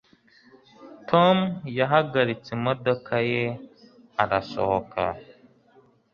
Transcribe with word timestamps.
tom 1.09 1.37
yahagaritse 1.79 2.49
imodoka 2.57 3.13
ye 3.31 3.45
arasohoka 4.23 5.01